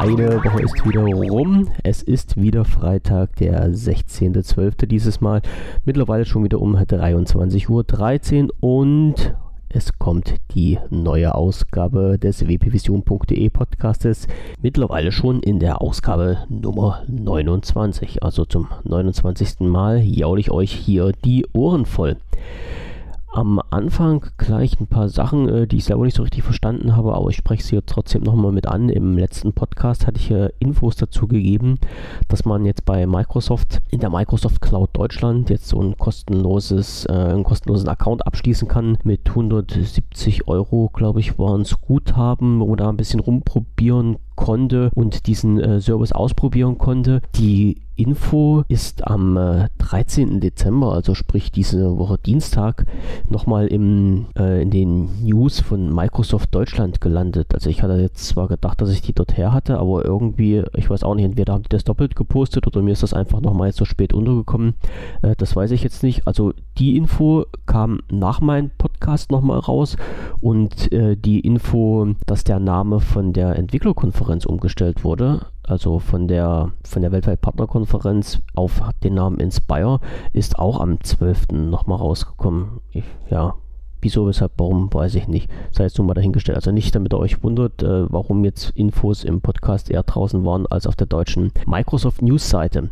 [0.00, 1.68] Eine Woche ist wieder rum.
[1.84, 4.86] Es ist wieder Freitag, der 16.12.
[4.86, 5.42] dieses Mal.
[5.84, 9.34] Mittlerweile schon wieder um 23.13 Uhr und
[9.68, 14.26] es kommt die neue Ausgabe des wpvision.de Podcastes.
[14.62, 18.22] Mittlerweile schon in der Ausgabe Nummer 29.
[18.22, 19.60] Also zum 29.
[19.60, 22.16] Mal jaul ich euch hier die Ohren voll
[23.32, 27.14] am Anfang gleich ein paar Sachen, äh, die ich selber nicht so richtig verstanden habe,
[27.14, 28.88] aber ich spreche sie trotzdem nochmal mit an.
[28.88, 31.78] Im letzten Podcast hatte ich äh, Infos dazu gegeben,
[32.28, 37.12] dass man jetzt bei Microsoft in der Microsoft Cloud Deutschland jetzt so ein kostenloses, äh,
[37.12, 42.96] einen kostenlosen Account abschließen kann mit 170 Euro, glaube ich, waren es Guthaben, da ein
[42.96, 47.20] bisschen rumprobieren konnte und diesen äh, Service ausprobieren konnte.
[47.36, 50.40] Die Info ist am äh, 13.
[50.40, 52.86] Dezember, also sprich diese Woche Dienstag,
[53.28, 57.48] nochmal äh, in den News von Microsoft Deutschland gelandet.
[57.52, 60.88] Also ich hatte jetzt zwar gedacht, dass ich die dort her hatte, aber irgendwie, ich
[60.88, 63.72] weiß auch nicht, entweder haben die das doppelt gepostet oder mir ist das einfach nochmal
[63.72, 64.74] so spät untergekommen.
[65.20, 66.26] Äh, das weiß ich jetzt nicht.
[66.26, 69.96] Also die Info kam nach meinem Podcast nochmal raus
[70.40, 76.72] und äh, die Info, dass der Name von der Entwicklerkonferenz umgestellt wurde, also von der,
[76.84, 80.00] von der weltweit Partnerkonferenz auf den Namen Inspire,
[80.32, 81.48] ist auch am 12.
[81.52, 82.80] nochmal rausgekommen.
[82.92, 83.54] Ich, ja,
[84.00, 85.50] wieso, weshalb, warum, weiß ich nicht.
[85.70, 86.56] Sei jetzt nur mal dahingestellt.
[86.56, 90.66] Also nicht, damit ihr euch wundert, äh, warum jetzt Infos im Podcast eher draußen waren
[90.66, 92.90] als auf der deutschen Microsoft News Seite.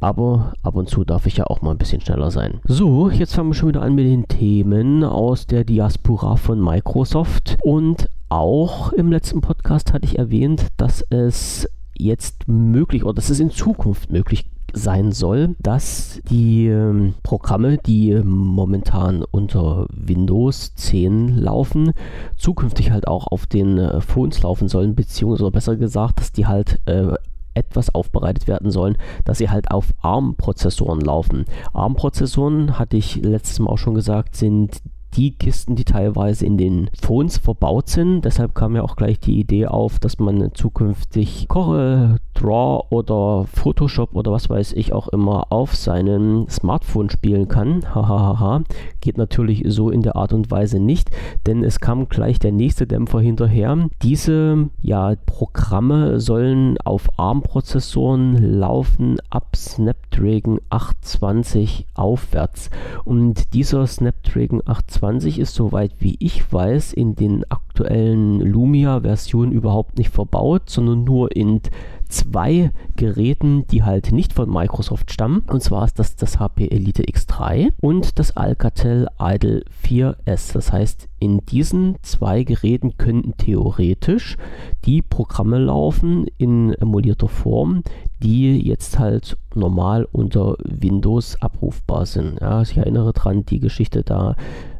[0.00, 2.60] Aber ab und zu darf ich ja auch mal ein bisschen schneller sein.
[2.66, 7.56] So, jetzt fangen wir schon wieder an mit den Themen aus der Diaspora von Microsoft.
[7.62, 13.38] Und auch im letzten Podcast hatte ich erwähnt, dass es jetzt möglich oder dass es
[13.38, 21.92] in Zukunft möglich sein soll, dass die ähm, Programme, die momentan unter Windows 10 laufen,
[22.36, 26.80] zukünftig halt auch auf den äh, Phones laufen sollen, beziehungsweise besser gesagt, dass die halt
[26.86, 27.14] äh,
[27.54, 31.44] etwas aufbereitet werden sollen, dass sie halt auf ARM-Prozessoren laufen.
[31.72, 34.82] ARM-Prozessoren, hatte ich letztes Mal auch schon gesagt, sind
[35.16, 38.22] die Kisten, die teilweise in den Phones verbaut sind.
[38.22, 44.14] Deshalb kam ja auch gleich die Idee auf, dass man zukünftig Corel Draw oder Photoshop
[44.14, 47.82] oder was weiß ich auch immer auf seinem Smartphone spielen kann.
[47.94, 48.62] Hahaha.
[49.00, 51.10] Geht natürlich so in der Art und Weise nicht,
[51.46, 53.88] denn es kam gleich der nächste Dämpfer hinterher.
[54.02, 62.70] Diese ja, Programme sollen auf ARM-Prozessoren laufen ab Snapdragon 820 aufwärts.
[63.04, 65.03] Und dieser Snapdragon 820
[65.38, 71.60] ist soweit wie ich weiß in den aktuellen Lumia-Versionen überhaupt nicht verbaut, sondern nur in
[72.08, 75.42] zwei Geräten, die halt nicht von Microsoft stammen.
[75.48, 80.52] Und zwar ist das das HP Elite X3 und das Alcatel Idle 4S.
[80.52, 84.36] Das heißt, in diesen zwei Geräten könnten theoretisch
[84.84, 87.82] die Programme laufen in emulierter Form,
[88.22, 92.40] die jetzt halt normal unter Windows abrufbar sind.
[92.40, 94.36] Ja, ich erinnere dran, die Geschichte da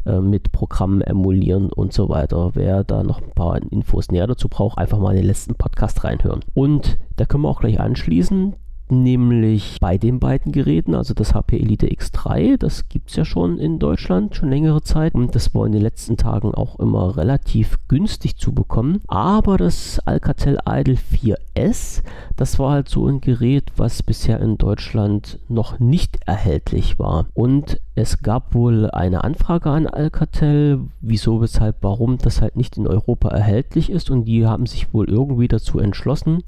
[0.07, 2.51] äh, mit Programmen emulieren und so weiter.
[2.55, 6.05] Wer da noch ein paar Infos näher dazu braucht, einfach mal in den letzten Podcast
[6.05, 6.41] reinhören.
[6.55, 8.55] Und da können wir auch gleich anschließen
[8.91, 13.59] nämlich bei den beiden Geräten, also das HP Elite X3, das gibt es ja schon
[13.59, 17.79] in Deutschland schon längere Zeit und das war in den letzten Tagen auch immer relativ
[17.89, 19.01] günstig zu bekommen.
[19.09, 22.03] Aber das Alcatel Idle 4S,
[22.37, 27.27] das war halt so ein Gerät, was bisher in Deutschland noch nicht erhältlich war.
[27.35, 32.89] Und es gab wohl eine Anfrage an Alcatel, wieso, weshalb, warum das halt nicht in
[32.89, 36.43] Europa erhältlich ist und die haben sich wohl irgendwie dazu entschlossen,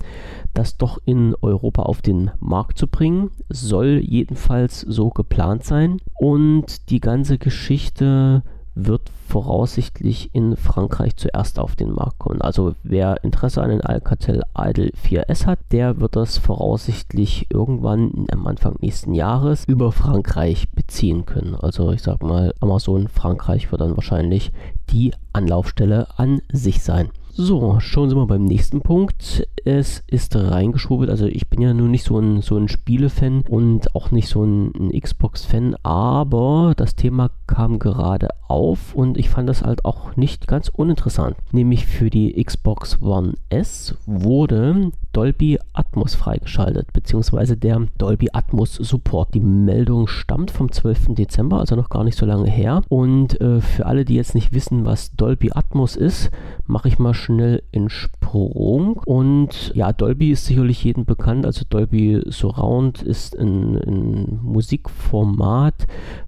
[0.54, 3.30] das doch in Europa auf den Markt zu bringen.
[3.48, 8.42] Soll jedenfalls so geplant sein und die ganze Geschichte
[8.76, 12.42] wird voraussichtlich in Frankreich zuerst auf den Markt kommen.
[12.42, 18.46] Also wer Interesse an den Alcatel Idle 4S hat, der wird das voraussichtlich irgendwann am
[18.46, 21.54] Anfang nächsten Jahres über Frankreich beziehen können.
[21.54, 24.52] Also ich sag mal, Amazon Frankreich wird dann wahrscheinlich
[24.90, 27.08] die Anlaufstelle an sich sein.
[27.38, 29.46] So, schon sind wir beim nächsten Punkt.
[29.66, 31.10] Es ist reingeschoben.
[31.10, 34.42] Also ich bin ja nun nicht so ein, so ein Spiele-Fan und auch nicht so
[34.42, 40.16] ein, ein Xbox-Fan, aber das Thema kam gerade auf und ich fand das halt auch
[40.16, 41.36] nicht ganz uninteressant.
[41.52, 49.34] Nämlich für die Xbox One S wurde Dolby Atmos freigeschaltet, beziehungsweise der Dolby Atmos Support.
[49.34, 51.14] Die Meldung stammt vom 12.
[51.14, 52.82] Dezember, also noch gar nicht so lange her.
[52.88, 56.30] Und äh, für alle, die jetzt nicht wissen, was Dolby Atmos ist,
[56.66, 59.00] mache ich mal in Sprung.
[59.04, 61.46] Und ja, Dolby ist sicherlich jedem bekannt.
[61.46, 65.86] Also Dolby Surround ist ein, ein Musikformat,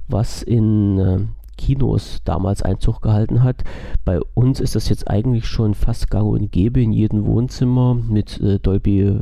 [0.09, 1.19] was in äh,
[1.59, 3.65] Kinos damals Einzug gehalten hat.
[4.07, 8.41] Bei uns ist das jetzt eigentlich schon fast gang und gäbe in jedem Wohnzimmer mit
[8.41, 9.19] äh, Dolby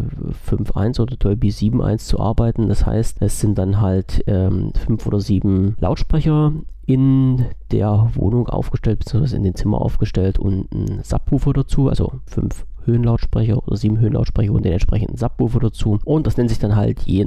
[0.48, 2.68] 5.1 oder Dolby 7.1 zu arbeiten.
[2.68, 6.52] Das heißt, es sind dann halt ähm, fünf oder sieben Lautsprecher
[6.86, 12.64] in der Wohnung aufgestellt, beziehungsweise in den Zimmer aufgestellt und ein Subwoofer dazu, also fünf
[12.84, 15.98] Höhenlautsprecher oder sieben Höhenlautsprecher und den entsprechenden Subwoofer dazu.
[16.04, 17.24] Und das nennt sich dann halt je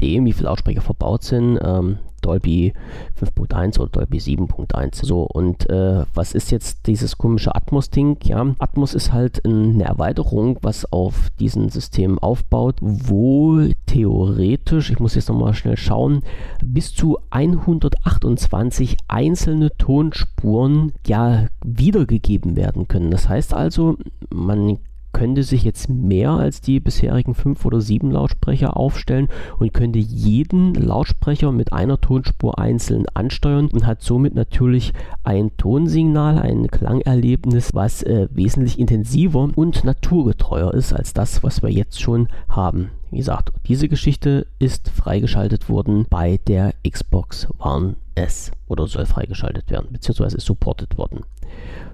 [0.00, 2.74] nachdem, wie viele Lautsprecher verbaut sind, ähm, Dolby
[3.18, 5.06] 5.1 oder Dolby 7.1.
[5.06, 8.18] So, und äh, was ist jetzt dieses komische Atmos-Ding?
[8.24, 15.14] Ja, Atmos ist halt eine Erweiterung, was auf diesem System aufbaut, wo theoretisch, ich muss
[15.14, 16.22] jetzt nochmal schnell schauen,
[16.62, 23.10] bis zu 128 einzelne Tonspuren ja wiedergegeben werden können.
[23.10, 23.96] Das heißt also,
[24.28, 24.78] man
[25.12, 29.28] könnte sich jetzt mehr als die bisherigen fünf oder sieben Lautsprecher aufstellen
[29.58, 34.92] und könnte jeden Lautsprecher mit einer Tonspur einzeln ansteuern und hat somit natürlich
[35.24, 41.70] ein Tonsignal, ein Klangerlebnis, was äh, wesentlich intensiver und naturgetreuer ist als das, was wir
[41.70, 42.90] jetzt schon haben.
[43.10, 49.70] Wie gesagt, diese Geschichte ist freigeschaltet worden bei der Xbox One S oder soll freigeschaltet
[49.70, 51.24] werden, beziehungsweise ist supported worden.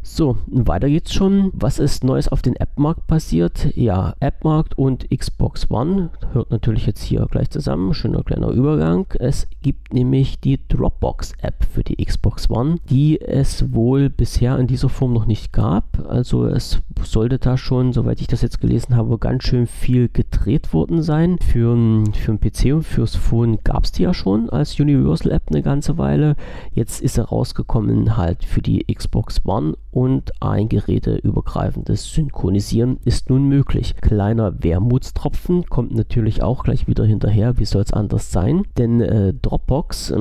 [0.08, 1.50] So, weiter geht's schon.
[1.52, 3.76] Was ist Neues auf den App-Markt passiert?
[3.76, 7.92] Ja, App-Markt und Xbox One hört natürlich jetzt hier gleich zusammen.
[7.92, 9.06] Schöner kleiner Übergang.
[9.18, 14.88] Es gibt nämlich die Dropbox-App für die Xbox One, die es wohl bisher in dieser
[14.88, 16.08] Form noch nicht gab.
[16.08, 20.72] Also es sollte da schon, soweit ich das jetzt gelesen habe, ganz schön viel gedreht
[20.72, 21.36] worden sein.
[21.40, 21.76] Für,
[22.14, 25.98] für einen PC und fürs Phone gab es die ja schon als Universal-App eine ganze
[25.98, 26.36] Weile.
[26.72, 33.48] Jetzt ist er rausgekommen halt für die Xbox One und ein geräteübergreifendes Synchronisieren ist nun
[33.48, 33.94] möglich.
[34.02, 38.64] Kleiner Wermutstropfen kommt natürlich auch gleich wieder hinterher, wie soll es anders sein?
[38.76, 40.18] Denn äh, Dropbox, äh,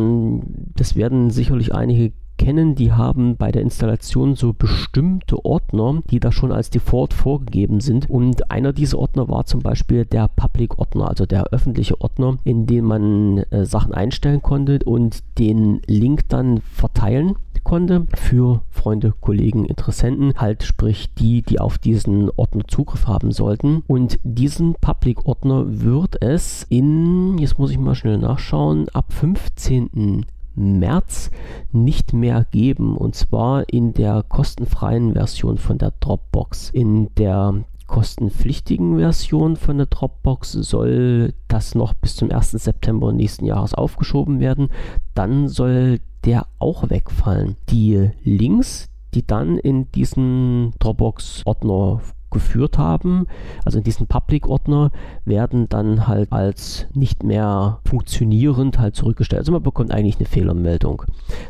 [0.77, 6.31] das werden sicherlich einige kennen, die haben bei der Installation so bestimmte Ordner, die da
[6.31, 8.09] schon als Default vorgegeben sind.
[8.09, 12.85] Und einer dieser Ordner war zum Beispiel der Public-Ordner, also der öffentliche Ordner, in dem
[12.85, 20.35] man äh, Sachen einstellen konnte und den Link dann verteilen konnte für Freunde, Kollegen, Interessenten,
[20.37, 23.83] halt sprich die, die auf diesen Ordner Zugriff haben sollten.
[23.87, 30.25] Und diesen Public-Ordner wird es in, jetzt muss ich mal schnell nachschauen, ab 15.
[30.55, 31.31] März
[31.73, 36.69] nicht mehr geben und zwar in der kostenfreien Version von der Dropbox.
[36.69, 42.51] In der kostenpflichtigen Version von der Dropbox soll das noch bis zum 1.
[42.51, 44.69] September nächsten Jahres aufgeschoben werden.
[45.13, 47.55] Dann soll der auch wegfallen.
[47.69, 52.01] Die Links, die dann in diesen Dropbox-Ordner
[52.31, 53.27] geführt haben,
[53.63, 54.91] also in diesen Public-Ordner,
[55.23, 59.39] werden dann halt als nicht mehr funktionierend halt zurückgestellt.
[59.39, 61.03] Also man bekommt eigentlich eine Fehlermeldung.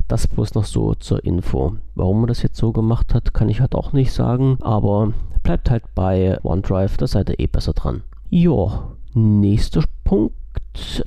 [0.08, 1.78] Das bloß noch so zur Info.
[1.96, 5.72] Warum man das jetzt so gemacht hat, kann ich halt auch nicht sagen, aber bleibt
[5.72, 8.04] halt bei OneDrive, da seid ihr eh besser dran.
[8.30, 10.36] Ja, nächster Punkt,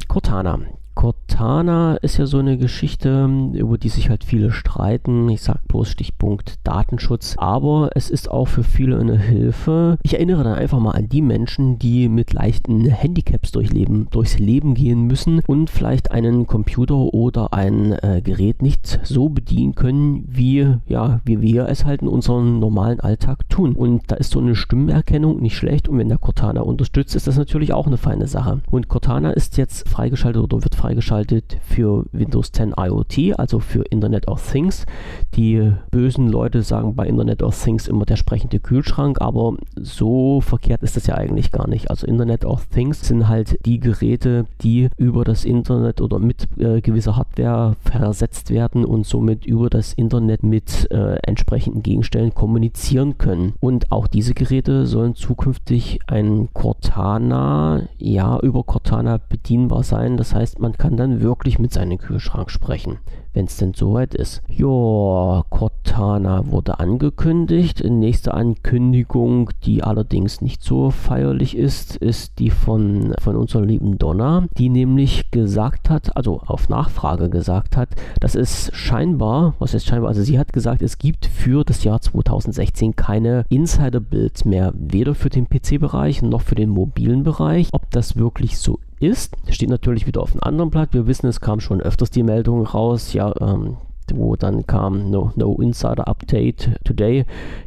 [0.09, 0.59] Cortana.
[0.99, 5.29] Cortana ist ja so eine Geschichte, über die sich halt viele streiten.
[5.29, 7.37] Ich sage bloß Stichpunkt Datenschutz.
[7.39, 9.99] Aber es ist auch für viele eine Hilfe.
[10.03, 14.75] Ich erinnere dann einfach mal an die Menschen, die mit leichten Handicaps durchleben, durchs Leben
[14.75, 20.79] gehen müssen und vielleicht einen Computer oder ein äh, Gerät nicht so bedienen können, wie,
[20.89, 23.77] ja, wie wir es halt in unserem normalen Alltag tun.
[23.77, 25.89] Und da ist so eine Stimmenerkennung nicht schlecht.
[25.89, 28.63] Und wenn der Cortana unterstützt, ist das natürlich auch eine feine Sache.
[28.69, 33.83] Und Cortana ist jetzt freigeschaltet oder wird freigeschaltet freigeschaltet für Windows 10 IoT, also für
[33.91, 34.87] Internet of Things.
[35.35, 40.83] Die bösen Leute sagen bei Internet of Things immer der sprechende Kühlschrank, aber so verkehrt
[40.83, 41.91] ist das ja eigentlich gar nicht.
[41.91, 46.81] Also Internet of Things sind halt die Geräte, die über das Internet oder mit äh,
[46.81, 53.53] gewisser Hardware versetzt werden und somit über das Internet mit äh, entsprechenden Gegenständen kommunizieren können.
[53.61, 60.17] Und auch diese Geräte sollen zukünftig ein Cortana, ja, über Cortana bedienbar sein.
[60.17, 62.99] Das heißt, man kann dann wirklich mit seinem Kühlschrank sprechen
[63.39, 64.43] wenn es denn soweit ist.
[64.49, 67.85] Ja, Cortana wurde angekündigt.
[67.85, 74.49] Nächste Ankündigung, die allerdings nicht so feierlich ist, ist die von, von unserer lieben Donna,
[74.59, 80.09] die nämlich gesagt hat, also auf Nachfrage gesagt hat, dass es scheinbar, was ist scheinbar,
[80.09, 85.31] also sie hat gesagt, es gibt für das Jahr 2016 keine Insider-Builds mehr, weder für
[85.31, 87.69] den PC-Bereich noch für den mobilen Bereich.
[87.73, 90.93] Ob das wirklich so ist, steht natürlich wieder auf einem anderen Blatt.
[90.93, 93.77] Wir wissen, es kam schon öfters die Meldung raus, ja, ähm,
[94.15, 97.25] wo dann kam No, no Insider Update Today.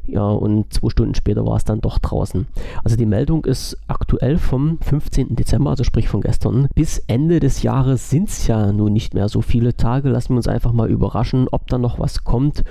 [0.08, 2.48] Ja, und zwei Stunden später war es dann doch draußen.
[2.84, 5.36] Also die Meldung ist aktuell vom 15.
[5.36, 6.68] Dezember, also sprich von gestern.
[6.76, 10.10] Bis Ende des Jahres sind es ja nun nicht mehr so viele Tage.
[10.10, 12.64] Lassen wir uns einfach mal überraschen, ob da noch was kommt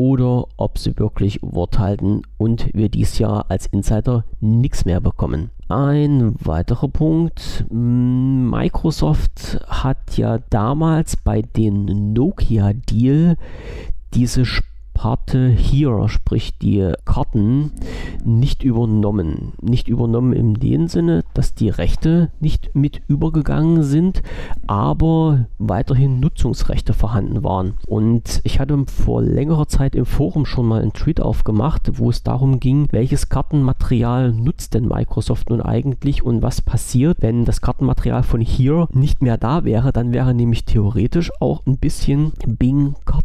[0.00, 5.50] oder ob sie wirklich Wort halten und wir dies Jahr als Insider nichts mehr bekommen.
[5.68, 13.36] Ein weiterer Punkt, Microsoft hat ja damals bei den Nokia-Deal
[14.14, 14.44] diese
[15.00, 17.72] Karte hier, sprich die Karten,
[18.24, 19.52] nicht übernommen.
[19.62, 24.22] Nicht übernommen in dem Sinne, dass die Rechte nicht mit übergegangen sind,
[24.66, 27.74] aber weiterhin Nutzungsrechte vorhanden waren.
[27.86, 32.22] Und ich hatte vor längerer Zeit im Forum schon mal einen Tweet aufgemacht, wo es
[32.22, 38.22] darum ging, welches Kartenmaterial nutzt denn Microsoft nun eigentlich und was passiert, wenn das Kartenmaterial
[38.22, 39.92] von hier nicht mehr da wäre.
[39.92, 42.32] Dann wäre nämlich theoretisch auch ein bisschen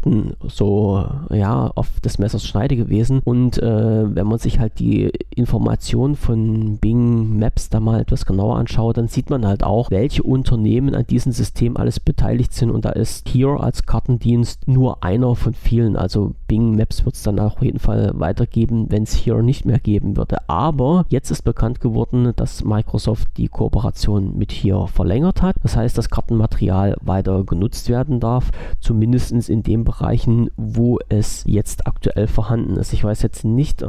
[0.05, 3.21] Bing-Karten so, ja, auf des Messers Schneide gewesen.
[3.23, 8.57] Und äh, wenn man sich halt die Informationen von Bing Maps da mal etwas genauer
[8.57, 12.69] anschaut, dann sieht man halt auch, welche Unternehmen an diesem System alles beteiligt sind.
[12.69, 15.95] Und da ist hier als Kartendienst nur einer von vielen.
[15.95, 19.79] Also Bing Maps wird es dann auf jeden Fall weitergeben, wenn es hier nicht mehr
[19.79, 20.37] geben würde.
[20.47, 25.55] Aber jetzt ist bekannt geworden, dass Microsoft die Kooperation mit hier verlängert hat.
[25.63, 31.87] Das heißt, das Kartenmaterial weiter genutzt werden darf, zumindest in den Bereichen, wo es jetzt
[31.87, 32.91] aktuell vorhanden ist.
[32.93, 33.87] Ich weiß jetzt nicht äh,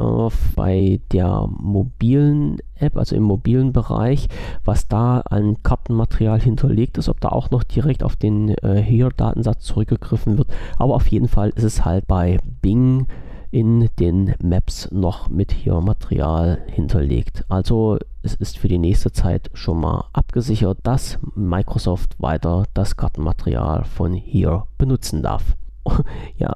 [0.55, 4.29] bei der mobilen App, also im mobilen Bereich,
[4.63, 9.65] was da an Kartenmaterial hinterlegt ist, ob da auch noch direkt auf den äh, Here-Datensatz
[9.65, 10.47] zurückgegriffen wird.
[10.77, 13.07] Aber auf jeden Fall ist es halt bei Bing
[13.51, 17.43] in den Maps noch mit hier Material hinterlegt.
[17.49, 23.83] Also es ist für die nächste Zeit schon mal abgesichert, dass Microsoft weiter das Kartenmaterial
[23.83, 25.55] von hier benutzen darf.
[26.37, 26.53] ja,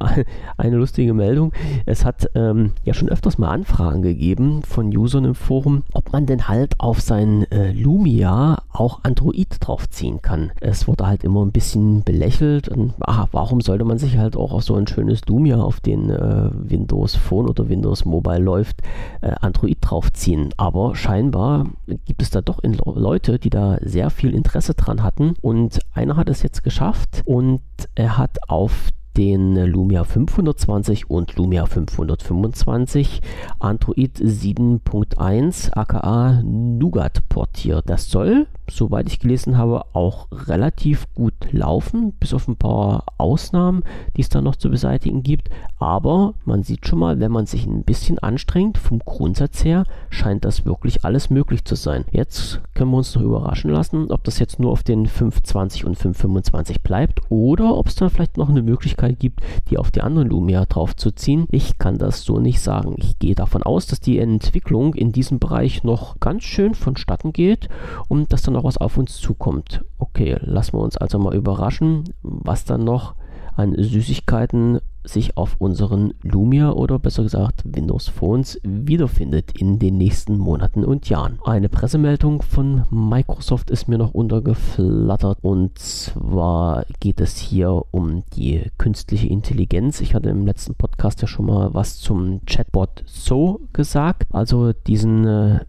[0.57, 1.53] eine lustige Meldung.
[1.85, 6.25] Es hat ähm, ja schon öfters mal Anfragen gegeben von Usern im Forum, ob man
[6.25, 10.51] denn halt auf sein äh, Lumia auch Android draufziehen kann.
[10.59, 14.53] Es wurde halt immer ein bisschen belächelt und ach, warum sollte man sich halt auch
[14.53, 18.81] auf so ein schönes Lumia auf den äh, Windows Phone oder Windows Mobile läuft,
[19.21, 20.49] äh, Android draufziehen.
[20.57, 21.67] Aber scheinbar
[22.05, 26.29] gibt es da doch Leute, die da sehr viel Interesse dran hatten und einer hat
[26.29, 27.61] es jetzt geschafft und
[27.95, 33.21] er hat auf den Lumia 520 und Lumia 525
[33.59, 37.89] Android 7.1 aka Nougat portiert.
[37.89, 43.83] Das soll soweit ich gelesen habe, auch relativ gut laufen, bis auf ein paar Ausnahmen,
[44.15, 45.49] die es da noch zu beseitigen gibt.
[45.79, 50.45] Aber man sieht schon mal, wenn man sich ein bisschen anstrengt, vom Grundsatz her, scheint
[50.45, 52.05] das wirklich alles möglich zu sein.
[52.11, 55.95] Jetzt können wir uns noch überraschen lassen, ob das jetzt nur auf den 520 und
[55.95, 60.29] 525 bleibt oder ob es da vielleicht noch eine Möglichkeit gibt, die auf die anderen
[60.29, 61.47] Lumia draufzuziehen.
[61.51, 62.95] Ich kann das so nicht sagen.
[62.97, 67.69] Ich gehe davon aus, dass die Entwicklung in diesem Bereich noch ganz schön vonstatten geht
[68.07, 69.83] und dass dann auch was auf uns zukommt.
[69.97, 73.15] Okay, lassen wir uns also mal überraschen, was dann noch
[73.55, 80.37] an Süßigkeiten sich auf unseren Lumia oder besser gesagt Windows Phones wiederfindet in den nächsten
[80.37, 81.39] Monaten und Jahren.
[81.43, 88.63] Eine Pressemeldung von Microsoft ist mir noch untergeflattert und zwar geht es hier um die
[88.77, 90.01] künstliche Intelligenz.
[90.01, 95.25] Ich hatte im letzten Podcast ja schon mal was zum Chatbot So gesagt, also diesen
[95.25, 95.59] äh,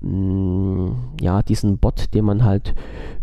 [1.21, 2.75] ja, diesen Bot, den man halt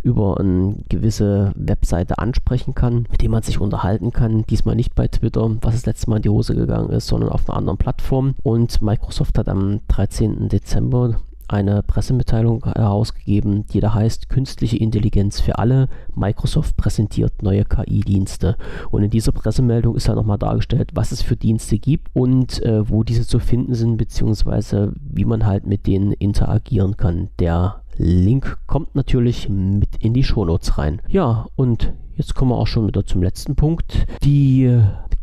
[0.02, 4.46] über eine gewisse Webseite ansprechen kann, mit dem man sich unterhalten kann.
[4.50, 7.50] Diesmal nicht bei Twitter, was es letztes Mal in die Hose gegangen ist, sondern auf
[7.50, 8.36] einer anderen Plattform.
[8.44, 10.50] Und Microsoft hat am 13.
[10.50, 15.90] Dezember eine Pressemitteilung herausgegeben, die da heißt Künstliche Intelligenz für alle.
[16.16, 18.56] Microsoft präsentiert neue KI-Dienste.
[18.92, 22.88] Und in dieser Pressemeldung ist halt nochmal dargestellt, was es für Dienste gibt und äh,
[22.88, 27.30] wo diese zu finden sind, beziehungsweise wie man halt mit denen interagieren kann.
[27.40, 31.02] Der Link kommt natürlich mit in die Shownotes rein.
[31.10, 34.06] Ja, und jetzt kommen wir auch schon wieder zum letzten Punkt.
[34.24, 34.80] Die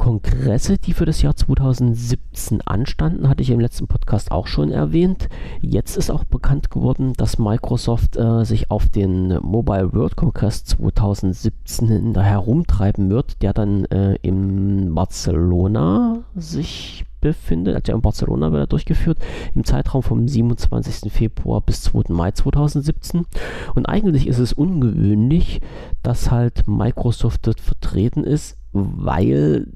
[0.06, 5.28] Kongresse, die für das Jahr 2017 anstanden, hatte ich im letzten Podcast auch schon erwähnt.
[5.60, 12.14] Jetzt ist auch bekannt geworden, dass Microsoft äh, sich auf den Mobile World Congress 2017
[12.16, 19.18] herumtreiben wird, der dann äh, in Barcelona sich befindet, ja in Barcelona wird er durchgeführt,
[19.56, 21.12] im Zeitraum vom 27.
[21.12, 22.12] Februar bis 2.
[22.12, 23.26] Mai 2017.
[23.75, 25.60] Und eigentlich ist es ungewöhnlich,
[26.04, 29.66] dass halt Microsoft dort vertreten ist, weil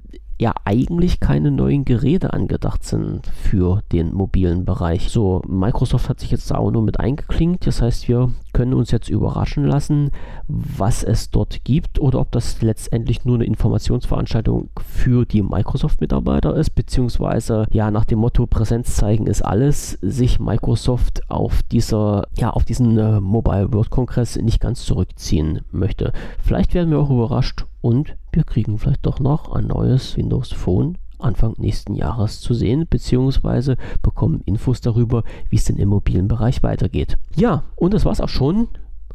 [0.40, 5.10] ja eigentlich keine neuen Geräte angedacht sind für den mobilen Bereich.
[5.10, 7.66] So, Microsoft hat sich jetzt auch nur mit eingeklinkt.
[7.66, 10.10] Das heißt, wir können uns jetzt überraschen lassen,
[10.48, 16.70] was es dort gibt oder ob das letztendlich nur eine Informationsveranstaltung für die Microsoft-Mitarbeiter ist,
[16.70, 22.64] beziehungsweise ja nach dem Motto Präsenz zeigen ist alles, sich Microsoft auf dieser, ja, auf
[22.64, 26.12] diesen äh, Mobile World Kongress nicht ganz zurückziehen möchte.
[26.42, 30.96] Vielleicht werden wir auch überrascht und wir kriegen vielleicht doch noch ein neues Windows Phone
[31.18, 36.62] Anfang nächsten Jahres zu sehen, beziehungsweise bekommen Infos darüber, wie es denn im mobilen Bereich
[36.62, 37.18] weitergeht.
[37.36, 38.68] Ja, und das war's auch schon.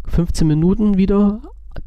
[0.08, 1.42] 15 Minuten wieder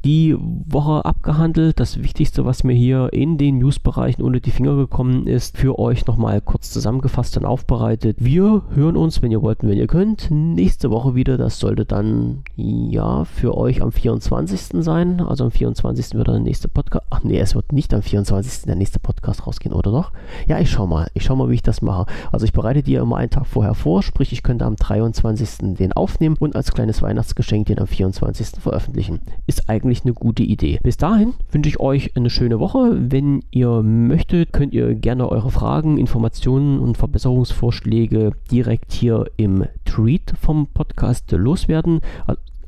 [0.05, 1.81] die Woche abgehandelt.
[1.81, 6.07] Das Wichtigste, was mir hier in den Newsbereichen unter die Finger gekommen ist, für euch
[6.07, 8.17] nochmal kurz zusammengefasst und aufbereitet.
[8.21, 11.39] Wir hören uns, wenn ihr wollt und wenn ihr könnt, nächste Woche wieder.
[11.39, 14.83] Das sollte dann ja für euch am 24.
[14.83, 15.21] sein.
[15.21, 16.15] Also am 24.
[16.15, 17.07] wird dann der nächste Podcast.
[17.11, 18.63] Ach nee, es wird nicht am 24.
[18.63, 20.13] der nächste Podcast rausgehen, oder doch?
[20.47, 21.09] Ja, ich schau mal.
[21.15, 22.07] Ich schau mal, wie ich das mache.
[22.33, 25.75] Also ich bereite die immer einen Tag vorher vor, sprich ich könnte am 23.
[25.77, 28.61] den aufnehmen und als kleines Weihnachtsgeschenk den am 24.
[28.61, 29.21] veröffentlichen.
[29.47, 30.81] Ist eigentlich eigentlich eine gute Idee.
[30.83, 32.97] Bis dahin wünsche ich euch eine schöne Woche.
[32.99, 40.35] Wenn ihr möchtet, könnt ihr gerne eure Fragen, Informationen und Verbesserungsvorschläge direkt hier im Tweet
[40.41, 42.01] vom Podcast loswerden.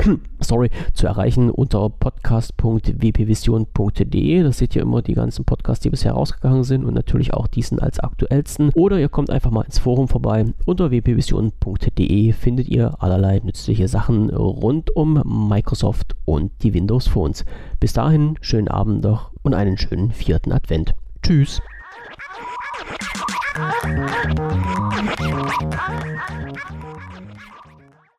[0.41, 4.43] sorry, zu erreichen unter podcast.wpvision.de.
[4.43, 7.81] Da seht ihr immer die ganzen Podcasts, die bisher rausgegangen sind und natürlich auch diesen
[7.81, 8.71] als aktuellsten.
[8.75, 10.47] Oder ihr kommt einfach mal ins Forum vorbei.
[10.65, 17.45] Unter wpvision.de findet ihr allerlei nützliche Sachen rund um Microsoft und die Windows Phones.
[17.79, 20.95] Bis dahin, schönen Abend noch und einen schönen vierten Advent.
[21.23, 21.61] Tschüss.